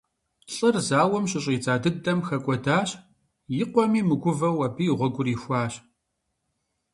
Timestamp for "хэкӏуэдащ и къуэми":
2.27-4.01